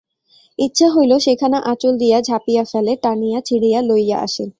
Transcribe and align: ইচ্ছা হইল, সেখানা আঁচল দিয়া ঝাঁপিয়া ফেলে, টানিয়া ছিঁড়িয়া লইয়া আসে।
ইচ্ছা 0.59 0.87
হইল, 0.95 1.11
সেখানা 1.17 1.57
আঁচল 1.65 1.93
দিয়া 1.97 2.17
ঝাঁপিয়া 2.21 2.63
ফেলে, 2.63 2.93
টানিয়া 2.95 3.39
ছিঁড়িয়া 3.41 3.79
লইয়া 3.81 4.17
আসে। 4.19 4.45